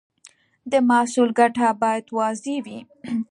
د 0.71 0.73
محصول 0.89 1.29
ګټه 1.39 1.67
باید 1.81 2.05
واضح 2.17 2.55
وي. 2.65 2.79